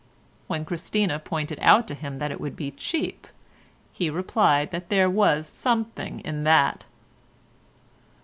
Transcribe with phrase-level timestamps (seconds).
[0.47, 3.27] When Christina pointed out to him that it would be cheap
[3.93, 6.85] he replied that there was something in that.